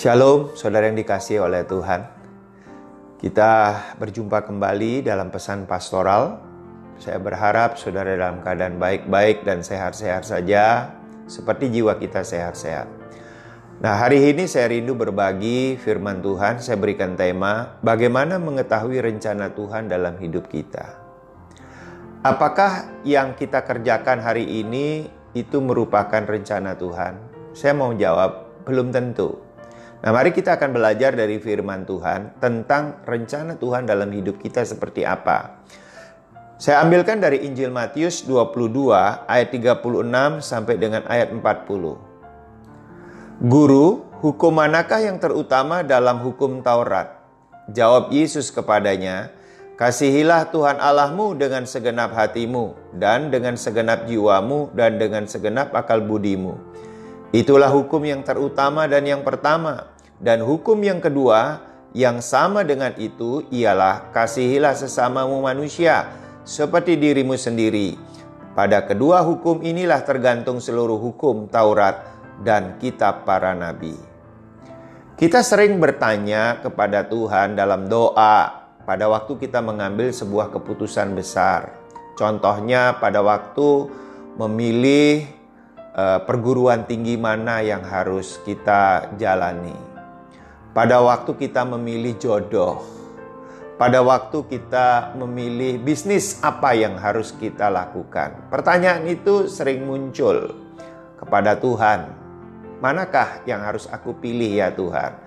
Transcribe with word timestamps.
Shalom, 0.00 0.56
saudara 0.56 0.88
yang 0.88 0.96
dikasih 0.96 1.44
oleh 1.44 1.60
Tuhan. 1.68 2.08
Kita 3.20 3.52
berjumpa 4.00 4.48
kembali 4.48 5.04
dalam 5.04 5.28
pesan 5.28 5.68
pastoral. 5.68 6.40
Saya 6.96 7.20
berharap 7.20 7.76
saudara 7.76 8.16
dalam 8.16 8.40
keadaan 8.40 8.80
baik-baik 8.80 9.44
dan 9.44 9.60
sehat-sehat 9.60 10.24
saja, 10.24 10.96
seperti 11.28 11.68
jiwa 11.68 12.00
kita 12.00 12.24
sehat-sehat. 12.24 12.88
Nah, 13.84 14.00
hari 14.00 14.32
ini 14.32 14.48
saya 14.48 14.72
rindu 14.72 14.96
berbagi 14.96 15.76
firman 15.76 16.24
Tuhan. 16.24 16.64
Saya 16.64 16.80
berikan 16.80 17.12
tema, 17.12 17.76
bagaimana 17.84 18.40
mengetahui 18.40 19.04
rencana 19.04 19.52
Tuhan 19.52 19.92
dalam 19.92 20.16
hidup 20.16 20.48
kita. 20.48 20.96
Apakah 22.24 23.04
yang 23.04 23.36
kita 23.36 23.68
kerjakan 23.68 24.24
hari 24.24 24.48
ini 24.64 25.12
itu 25.36 25.60
merupakan 25.60 26.24
rencana 26.24 26.72
Tuhan? 26.72 27.20
Saya 27.52 27.76
mau 27.76 27.92
jawab, 27.92 28.64
belum 28.64 28.96
tentu. 28.96 29.49
Nah, 30.00 30.16
mari 30.16 30.32
kita 30.32 30.56
akan 30.56 30.72
belajar 30.72 31.12
dari 31.12 31.36
firman 31.36 31.84
Tuhan 31.84 32.40
tentang 32.40 33.04
rencana 33.04 33.60
Tuhan 33.60 33.84
dalam 33.84 34.08
hidup 34.08 34.40
kita 34.40 34.64
seperti 34.64 35.04
apa. 35.04 35.60
Saya 36.56 36.80
ambilkan 36.80 37.20
dari 37.20 37.44
Injil 37.44 37.68
Matius 37.68 38.24
22 38.24 39.28
ayat 39.28 39.48
36 39.52 40.40
sampai 40.40 40.80
dengan 40.80 41.04
ayat 41.04 41.28
40. 41.36 42.00
Guru, 43.44 44.08
hukum 44.24 44.52
manakah 44.56 45.04
yang 45.04 45.20
terutama 45.20 45.84
dalam 45.84 46.24
hukum 46.24 46.64
Taurat? 46.64 47.20
Jawab 47.68 48.08
Yesus 48.08 48.48
kepadanya, 48.48 49.36
Kasihilah 49.76 50.48
Tuhan 50.52 50.76
Allahmu 50.80 51.36
dengan 51.40 51.64
segenap 51.64 52.12
hatimu, 52.12 52.96
dan 52.96 53.32
dengan 53.32 53.56
segenap 53.56 54.04
jiwamu, 54.04 54.72
dan 54.76 55.00
dengan 55.00 55.24
segenap 55.24 55.72
akal 55.72 56.04
budimu 56.04 56.70
Itulah 57.30 57.70
hukum 57.70 58.02
yang 58.02 58.26
terutama 58.26 58.90
dan 58.90 59.06
yang 59.06 59.22
pertama. 59.22 59.89
Dan 60.20 60.44
hukum 60.44 60.76
yang 60.84 61.00
kedua 61.00 61.64
yang 61.96 62.20
sama 62.20 62.62
dengan 62.62 62.92
itu 63.00 63.42
ialah 63.50 64.12
kasihilah 64.14 64.76
sesamamu 64.76 65.40
manusia 65.40 66.12
seperti 66.46 67.00
dirimu 67.00 67.34
sendiri. 67.34 67.96
Pada 68.52 68.84
kedua 68.84 69.24
hukum 69.24 69.64
inilah 69.64 70.04
tergantung 70.04 70.60
seluruh 70.60 71.00
hukum 71.00 71.48
Taurat 71.48 72.04
dan 72.44 72.76
kitab 72.76 73.24
para 73.24 73.56
nabi. 73.56 73.96
Kita 75.16 75.40
sering 75.40 75.80
bertanya 75.80 76.60
kepada 76.60 77.04
Tuhan 77.08 77.56
dalam 77.56 77.88
doa 77.88 78.68
pada 78.84 79.08
waktu 79.08 79.36
kita 79.36 79.60
mengambil 79.64 80.12
sebuah 80.12 80.52
keputusan 80.52 81.12
besar. 81.16 81.76
Contohnya 82.16 82.96
pada 83.00 83.24
waktu 83.24 83.88
memilih 84.36 85.40
Eh, 85.90 86.20
perguruan 86.22 86.86
tinggi 86.86 87.18
mana 87.18 87.66
yang 87.66 87.82
harus 87.82 88.38
kita 88.46 89.10
jalani. 89.18 89.89
Pada 90.70 91.02
waktu 91.02 91.34
kita 91.34 91.66
memilih 91.66 92.14
jodoh, 92.14 92.86
pada 93.74 94.06
waktu 94.06 94.46
kita 94.46 95.18
memilih 95.18 95.82
bisnis 95.82 96.38
apa 96.46 96.78
yang 96.78 96.94
harus 96.94 97.34
kita 97.34 97.66
lakukan. 97.66 98.46
Pertanyaan 98.54 99.02
itu 99.10 99.50
sering 99.50 99.82
muncul 99.82 100.54
kepada 101.18 101.58
Tuhan. 101.58 102.14
Manakah 102.78 103.42
yang 103.50 103.66
harus 103.66 103.90
aku 103.90 104.14
pilih 104.22 104.62
ya 104.62 104.70
Tuhan? 104.70 105.18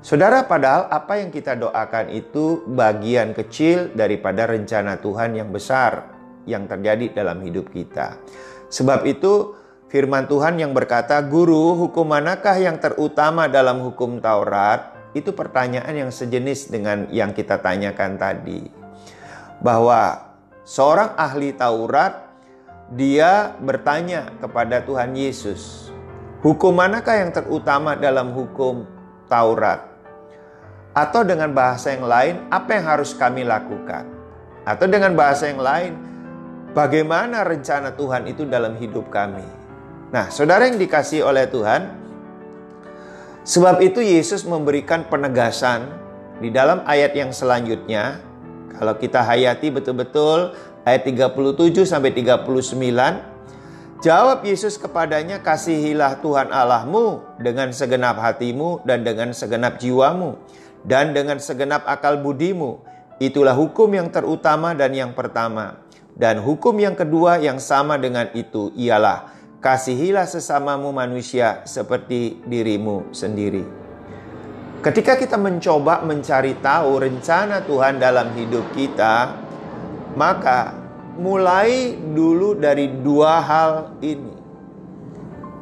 Saudara, 0.00 0.48
padahal 0.48 0.88
apa 0.88 1.20
yang 1.20 1.28
kita 1.28 1.52
doakan 1.52 2.08
itu 2.10 2.64
bagian 2.64 3.36
kecil 3.36 3.92
daripada 3.92 4.48
rencana 4.48 4.98
Tuhan 4.98 5.36
yang 5.36 5.52
besar 5.52 6.10
yang 6.48 6.64
terjadi 6.64 7.22
dalam 7.22 7.44
hidup 7.44 7.70
kita. 7.70 8.18
Sebab 8.72 9.04
itu, 9.04 9.54
Firman 9.92 10.24
Tuhan 10.24 10.56
yang 10.56 10.72
berkata, 10.72 11.20
"Guru, 11.20 11.76
hukum 11.76 12.08
manakah 12.08 12.56
yang 12.56 12.80
terutama 12.80 13.44
dalam 13.44 13.84
hukum 13.84 14.24
Taurat?" 14.24 14.88
Itu 15.12 15.36
pertanyaan 15.36 15.92
yang 15.92 16.08
sejenis 16.08 16.72
dengan 16.72 17.12
yang 17.12 17.36
kita 17.36 17.60
tanyakan 17.60 18.16
tadi. 18.16 18.72
Bahwa 19.60 20.32
seorang 20.64 21.12
ahli 21.12 21.52
Taurat 21.52 22.24
dia 22.88 23.52
bertanya 23.60 24.32
kepada 24.40 24.80
Tuhan 24.80 25.12
Yesus, 25.12 25.92
"Hukum 26.40 26.72
manakah 26.72 27.20
yang 27.20 27.28
terutama 27.36 27.92
dalam 27.92 28.32
hukum 28.32 28.88
Taurat?" 29.28 29.92
Atau 30.96 31.20
dengan 31.20 31.52
bahasa 31.52 31.92
yang 31.92 32.08
lain, 32.08 32.40
apa 32.48 32.80
yang 32.80 32.88
harus 32.88 33.12
kami 33.12 33.44
lakukan? 33.44 34.08
Atau 34.64 34.88
dengan 34.88 35.12
bahasa 35.12 35.52
yang 35.52 35.60
lain, 35.60 35.92
bagaimana 36.72 37.44
rencana 37.44 37.92
Tuhan 37.92 38.24
itu 38.24 38.48
dalam 38.48 38.72
hidup 38.80 39.12
kami? 39.12 39.60
Nah, 40.12 40.28
saudara 40.28 40.68
yang 40.68 40.76
dikasih 40.76 41.24
oleh 41.24 41.48
Tuhan, 41.48 41.88
sebab 43.48 43.80
itu 43.80 44.04
Yesus 44.04 44.44
memberikan 44.44 45.08
penegasan 45.08 45.88
di 46.36 46.52
dalam 46.52 46.84
ayat 46.84 47.16
yang 47.16 47.32
selanjutnya. 47.32 48.20
Kalau 48.76 48.92
kita 49.00 49.24
hayati 49.24 49.72
betul-betul 49.72 50.52
ayat 50.84 51.08
37 51.08 51.88
sampai 51.88 52.12
39, 52.12 53.24
jawab 54.04 54.44
Yesus 54.44 54.76
kepadanya, 54.76 55.40
"Kasihilah 55.40 56.20
Tuhan 56.20 56.52
Allahmu 56.52 57.40
dengan 57.40 57.72
segenap 57.72 58.20
hatimu 58.20 58.84
dan 58.84 59.08
dengan 59.08 59.32
segenap 59.32 59.80
jiwamu 59.80 60.36
dan 60.84 61.16
dengan 61.16 61.40
segenap 61.40 61.88
akal 61.88 62.20
budimu." 62.20 62.84
Itulah 63.16 63.56
hukum 63.56 63.88
yang 63.88 64.12
terutama 64.12 64.76
dan 64.76 64.92
yang 64.92 65.16
pertama. 65.16 65.80
Dan 66.12 66.44
hukum 66.44 66.76
yang 66.76 66.92
kedua 66.92 67.40
yang 67.40 67.56
sama 67.56 67.96
dengan 67.96 68.28
itu 68.36 68.68
ialah 68.76 69.32
Kasihilah 69.62 70.26
sesamamu 70.26 70.90
manusia 70.90 71.62
seperti 71.70 72.42
dirimu 72.50 73.14
sendiri. 73.14 73.62
Ketika 74.82 75.14
kita 75.14 75.38
mencoba 75.38 76.02
mencari 76.02 76.58
tahu 76.58 76.98
rencana 76.98 77.62
Tuhan 77.62 78.02
dalam 78.02 78.34
hidup 78.34 78.74
kita, 78.74 79.38
maka 80.18 80.74
mulai 81.14 81.94
dulu 81.94 82.58
dari 82.58 82.90
dua 82.90 83.38
hal 83.38 83.94
ini. 84.02 84.34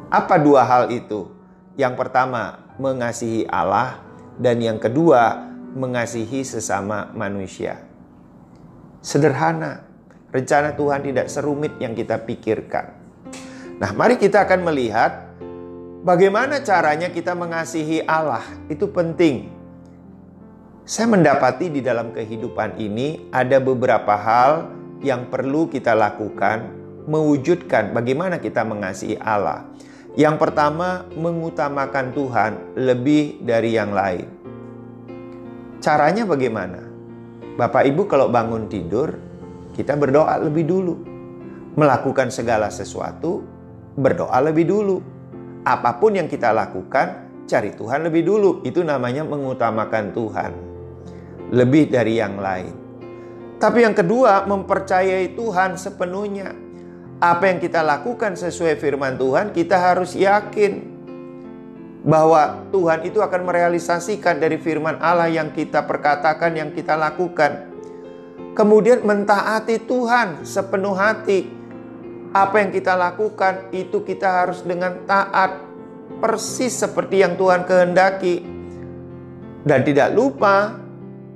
Apa 0.09 0.41
dua 0.41 0.65
hal 0.65 0.89
itu? 0.89 1.29
Yang 1.77 2.01
pertama, 2.01 2.57
mengasihi 2.81 3.45
Allah, 3.45 4.01
dan 4.41 4.65
yang 4.65 4.81
kedua, 4.81 5.45
mengasihi 5.77 6.41
sesama 6.41 7.13
manusia. 7.13 7.77
Sederhana, 9.05 9.85
rencana 10.33 10.73
Tuhan 10.73 11.05
tidak 11.05 11.29
serumit 11.29 11.77
yang 11.77 11.93
kita 11.93 12.17
pikirkan. 12.25 13.00
Nah, 13.81 13.97
mari 13.97 14.21
kita 14.21 14.45
akan 14.45 14.61
melihat 14.61 15.33
bagaimana 16.05 16.61
caranya 16.61 17.09
kita 17.09 17.33
mengasihi 17.33 18.05
Allah. 18.05 18.45
Itu 18.69 18.93
penting. 18.93 19.49
Saya 20.85 21.09
mendapati 21.09 21.73
di 21.73 21.81
dalam 21.81 22.13
kehidupan 22.13 22.77
ini 22.77 23.33
ada 23.33 23.57
beberapa 23.57 24.13
hal 24.13 24.69
yang 25.01 25.33
perlu 25.33 25.65
kita 25.65 25.97
lakukan 25.97 26.69
mewujudkan 27.09 27.89
bagaimana 27.89 28.37
kita 28.37 28.61
mengasihi 28.61 29.17
Allah. 29.17 29.65
Yang 30.13 30.37
pertama, 30.37 31.09
mengutamakan 31.17 32.13
Tuhan 32.13 32.51
lebih 32.77 33.41
dari 33.41 33.73
yang 33.73 33.97
lain. 33.97 34.29
Caranya 35.81 36.29
bagaimana? 36.29 36.85
Bapak 37.57 37.89
Ibu 37.89 38.05
kalau 38.05 38.29
bangun 38.29 38.69
tidur, 38.69 39.17
kita 39.73 39.97
berdoa 39.97 40.37
lebih 40.37 40.69
dulu. 40.69 40.95
Melakukan 41.73 42.29
segala 42.29 42.67
sesuatu 42.67 43.50
berdoa 43.95 44.39
lebih 44.39 44.67
dulu. 44.67 44.97
Apa 45.61 46.01
pun 46.01 46.17
yang 46.17 46.25
kita 46.25 46.49
lakukan, 46.55 47.27
cari 47.45 47.75
Tuhan 47.75 48.07
lebih 48.07 48.23
dulu. 48.25 48.51
Itu 48.65 48.81
namanya 48.81 49.27
mengutamakan 49.27 50.15
Tuhan. 50.15 50.51
Lebih 51.51 51.91
dari 51.91 52.17
yang 52.17 52.39
lain. 52.39 52.73
Tapi 53.61 53.85
yang 53.85 53.93
kedua, 53.93 54.49
mempercayai 54.49 55.37
Tuhan 55.37 55.77
sepenuhnya. 55.77 56.55
Apa 57.21 57.53
yang 57.53 57.61
kita 57.61 57.85
lakukan 57.85 58.33
sesuai 58.33 58.81
firman 58.81 59.21
Tuhan, 59.21 59.53
kita 59.53 59.77
harus 59.77 60.17
yakin 60.17 60.89
bahwa 62.01 62.65
Tuhan 62.73 63.05
itu 63.05 63.21
akan 63.21 63.45
merealisasikan 63.45 64.41
dari 64.41 64.57
firman 64.57 64.97
Allah 64.97 65.29
yang 65.29 65.53
kita 65.53 65.85
perkatakan, 65.85 66.57
yang 66.57 66.73
kita 66.73 66.97
lakukan. 66.97 67.69
Kemudian 68.57 69.05
mentaati 69.05 69.85
Tuhan 69.85 70.41
sepenuh 70.41 70.97
hati 70.97 71.60
apa 72.31 72.63
yang 72.63 72.71
kita 72.71 72.95
lakukan 72.95 73.71
itu 73.75 74.07
kita 74.07 74.43
harus 74.43 74.63
dengan 74.63 75.03
taat 75.03 75.59
persis 76.23 76.71
seperti 76.71 77.23
yang 77.23 77.35
Tuhan 77.35 77.67
kehendaki. 77.67 78.47
Dan 79.61 79.83
tidak 79.85 80.15
lupa 80.15 80.79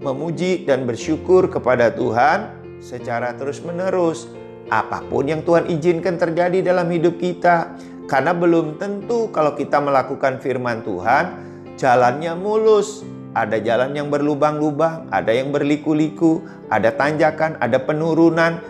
memuji 0.02 0.66
dan 0.66 0.88
bersyukur 0.88 1.52
kepada 1.52 1.92
Tuhan 1.94 2.52
secara 2.80 3.36
terus-menerus. 3.36 4.32
Apa 4.72 5.06
pun 5.06 5.30
yang 5.30 5.46
Tuhan 5.46 5.70
izinkan 5.70 6.18
terjadi 6.18 6.74
dalam 6.74 6.90
hidup 6.90 7.22
kita 7.22 7.78
karena 8.10 8.34
belum 8.34 8.82
tentu 8.82 9.30
kalau 9.30 9.54
kita 9.54 9.78
melakukan 9.78 10.42
firman 10.42 10.82
Tuhan 10.82 11.38
jalannya 11.78 12.34
mulus. 12.34 13.04
Ada 13.36 13.60
jalan 13.60 13.92
yang 13.92 14.08
berlubang-lubang, 14.08 15.12
ada 15.12 15.36
yang 15.36 15.52
berliku-liku, 15.52 16.40
ada 16.72 16.88
tanjakan, 16.88 17.60
ada 17.60 17.84
penurunan, 17.84 18.64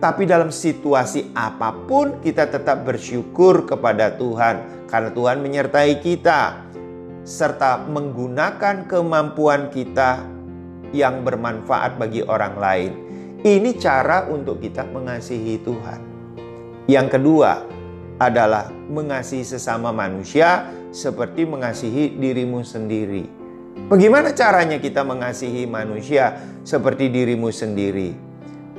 tapi 0.00 0.24
dalam 0.24 0.48
situasi 0.48 1.28
apa 1.36 1.76
pun 1.84 2.24
kita 2.24 2.48
tetap 2.48 2.88
bersyukur 2.88 3.68
kepada 3.68 4.16
Tuhan 4.16 4.88
karena 4.88 5.10
Tuhan 5.12 5.38
menyertai 5.44 6.00
kita. 6.00 6.72
serta 7.20 7.84
menggunakan 7.84 8.88
kemampuan 8.88 9.68
kita 9.68 10.24
yang 10.90 11.20
bermanfaat 11.20 12.00
bagi 12.00 12.24
orang 12.24 12.56
lain. 12.56 12.92
Ini 13.44 13.76
cara 13.76 14.24
untuk 14.24 14.58
kita 14.64 14.88
mengasihi 14.88 15.60
Tuhan. 15.60 16.00
Yang 16.88 17.06
kedua 17.20 17.60
adalah 18.16 18.72
mengasihi 18.88 19.44
sesama 19.44 19.92
manusia 19.92 20.64
seperti 20.90 21.44
mengasihi 21.44 22.16
dirimu 22.16 22.64
sendiri. 22.64 23.28
Bagaimana 23.92 24.32
caranya 24.32 24.80
kita 24.80 25.04
mengasihi 25.04 25.68
manusia 25.68 26.40
seperti 26.64 27.12
dirimu 27.12 27.52
sendiri? 27.52 28.29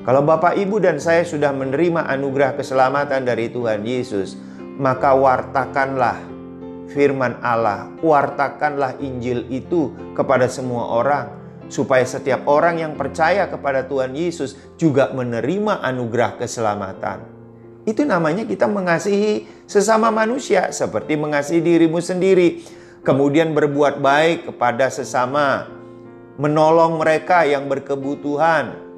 Kalau 0.02 0.26
Bapak, 0.26 0.58
Ibu, 0.58 0.82
dan 0.82 0.98
saya 0.98 1.22
sudah 1.22 1.54
menerima 1.54 2.10
anugerah 2.10 2.58
keselamatan 2.58 3.22
dari 3.22 3.54
Tuhan 3.54 3.86
Yesus, 3.86 4.34
maka 4.82 5.14
wartakanlah 5.14 6.18
firman 6.90 7.38
Allah, 7.46 7.86
wartakanlah 8.02 8.98
Injil 8.98 9.46
itu 9.54 9.94
kepada 10.18 10.50
semua 10.50 10.90
orang, 10.90 11.30
supaya 11.70 12.02
setiap 12.02 12.50
orang 12.50 12.82
yang 12.82 12.94
percaya 12.98 13.46
kepada 13.46 13.86
Tuhan 13.86 14.18
Yesus 14.18 14.58
juga 14.74 15.14
menerima 15.14 15.86
anugerah 15.86 16.42
keselamatan. 16.42 17.22
Itu 17.86 18.02
namanya 18.02 18.50
kita 18.50 18.66
mengasihi 18.66 19.46
sesama 19.70 20.10
manusia, 20.10 20.74
seperti 20.74 21.14
mengasihi 21.14 21.62
dirimu 21.62 22.02
sendiri, 22.02 22.66
kemudian 23.06 23.54
berbuat 23.54 24.02
baik 24.02 24.50
kepada 24.50 24.90
sesama, 24.90 25.70
menolong 26.42 26.98
mereka 26.98 27.46
yang 27.46 27.70
berkebutuhan, 27.70 28.91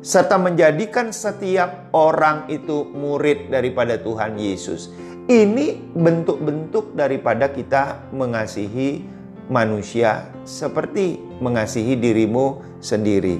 serta 0.00 0.40
menjadikan 0.40 1.12
setiap 1.12 1.92
orang 1.92 2.48
itu 2.48 2.88
murid 2.88 3.52
daripada 3.52 4.00
Tuhan 4.00 4.40
Yesus. 4.40 4.88
Ini 5.30 5.94
bentuk-bentuk 5.94 6.96
daripada 6.96 7.52
kita 7.52 8.10
mengasihi 8.10 9.04
manusia 9.46 10.26
seperti 10.42 11.20
mengasihi 11.38 11.94
dirimu 11.94 12.80
sendiri. 12.80 13.38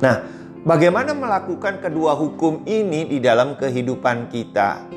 Nah, 0.00 0.24
bagaimana 0.62 1.12
melakukan 1.12 1.82
kedua 1.82 2.16
hukum 2.16 2.64
ini 2.64 3.04
di 3.04 3.18
dalam 3.20 3.58
kehidupan 3.58 4.32
kita? 4.32 4.88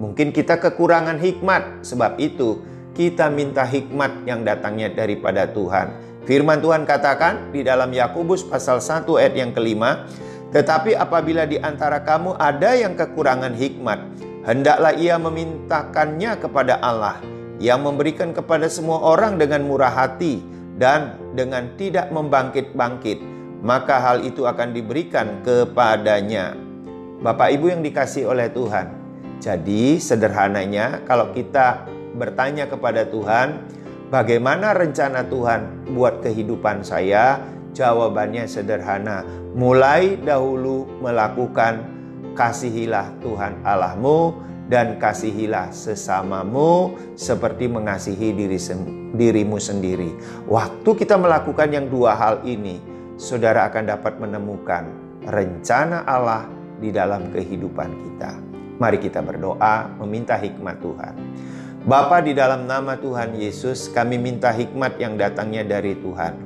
Mungkin 0.00 0.32
kita 0.32 0.56
kekurangan 0.56 1.20
hikmat, 1.20 1.84
sebab 1.84 2.16
itu 2.16 2.64
kita 2.96 3.28
minta 3.28 3.68
hikmat 3.68 4.24
yang 4.24 4.42
datangnya 4.42 4.88
daripada 4.90 5.44
Tuhan. 5.46 6.09
Firman 6.28 6.60
Tuhan 6.60 6.84
katakan 6.84 7.48
di 7.48 7.64
dalam 7.64 7.88
Yakobus 7.88 8.44
pasal 8.44 8.84
1 8.84 9.08
ayat 9.16 9.34
yang 9.34 9.52
kelima, 9.56 10.04
tetapi 10.52 10.92
apabila 10.92 11.48
di 11.48 11.56
antara 11.56 12.04
kamu 12.04 12.36
ada 12.36 12.76
yang 12.76 12.92
kekurangan 12.92 13.56
hikmat, 13.56 13.98
hendaklah 14.44 14.92
ia 14.98 15.16
memintakannya 15.16 16.36
kepada 16.36 16.76
Allah 16.84 17.22
yang 17.56 17.80
memberikan 17.84 18.36
kepada 18.36 18.68
semua 18.68 19.00
orang 19.00 19.40
dengan 19.40 19.64
murah 19.64 19.92
hati 19.92 20.44
dan 20.76 21.16
dengan 21.32 21.72
tidak 21.80 22.12
membangkit-bangkit, 22.12 23.20
maka 23.64 24.00
hal 24.00 24.24
itu 24.24 24.44
akan 24.44 24.76
diberikan 24.76 25.40
kepadanya. 25.40 26.56
Bapak 27.20 27.52
Ibu 27.52 27.68
yang 27.68 27.82
dikasih 27.84 28.28
oleh 28.28 28.48
Tuhan. 28.48 28.92
Jadi 29.40 29.96
sederhananya 30.00 31.04
kalau 31.04 31.32
kita 31.32 31.84
bertanya 32.16 32.68
kepada 32.68 33.08
Tuhan, 33.08 33.79
Bagaimana 34.10 34.74
rencana 34.74 35.22
Tuhan 35.22 35.94
buat 35.94 36.18
kehidupan 36.18 36.82
saya? 36.82 37.38
Jawabannya 37.70 38.42
sederhana. 38.50 39.22
Mulai 39.54 40.18
dahulu 40.18 40.98
melakukan 40.98 41.86
kasihilah 42.34 43.14
Tuhan 43.22 43.62
Allahmu 43.62 44.34
dan 44.66 44.98
kasihilah 44.98 45.70
sesamamu 45.70 46.98
seperti 47.14 47.70
mengasihi 47.70 48.34
diri 48.34 48.58
dirimu 49.14 49.62
sendiri. 49.62 50.10
Waktu 50.50 50.90
kita 50.90 51.14
melakukan 51.14 51.70
yang 51.70 51.86
dua 51.86 52.18
hal 52.18 52.42
ini, 52.42 52.82
saudara 53.14 53.70
akan 53.70 53.94
dapat 53.94 54.18
menemukan 54.18 54.90
rencana 55.22 56.02
Allah 56.02 56.50
di 56.82 56.90
dalam 56.90 57.30
kehidupan 57.30 57.90
kita. 57.94 58.34
Mari 58.82 58.98
kita 58.98 59.22
berdoa 59.22 59.86
meminta 60.02 60.34
hikmat 60.34 60.82
Tuhan. 60.82 61.14
Bapa 61.80 62.20
di 62.20 62.36
dalam 62.36 62.68
nama 62.68 63.00
Tuhan 63.00 63.40
Yesus, 63.40 63.88
kami 63.88 64.20
minta 64.20 64.52
hikmat 64.52 65.00
yang 65.00 65.16
datangnya 65.16 65.64
dari 65.64 65.96
Tuhan. 65.96 66.36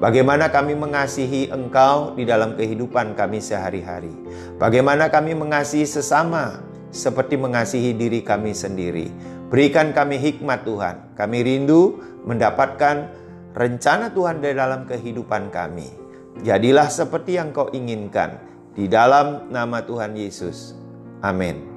Bagaimana 0.00 0.48
kami 0.48 0.72
mengasihi 0.72 1.52
Engkau 1.52 2.16
di 2.16 2.24
dalam 2.24 2.56
kehidupan 2.56 3.12
kami 3.12 3.44
sehari-hari. 3.44 4.16
Bagaimana 4.56 5.12
kami 5.12 5.36
mengasihi 5.36 5.84
sesama 5.84 6.64
seperti 6.88 7.36
mengasihi 7.36 7.92
diri 7.92 8.24
kami 8.24 8.56
sendiri. 8.56 9.12
Berikan 9.52 9.92
kami 9.92 10.16
hikmat 10.16 10.64
Tuhan. 10.64 11.12
Kami 11.12 11.38
rindu 11.44 12.00
mendapatkan 12.24 13.12
rencana 13.52 14.08
Tuhan 14.16 14.40
di 14.40 14.56
dalam 14.56 14.88
kehidupan 14.88 15.52
kami. 15.52 15.92
Jadilah 16.40 16.88
seperti 16.88 17.36
yang 17.36 17.52
kau 17.52 17.68
inginkan. 17.68 18.40
Di 18.72 18.88
dalam 18.88 19.52
nama 19.52 19.84
Tuhan 19.84 20.16
Yesus. 20.16 20.72
Amin. 21.20 21.69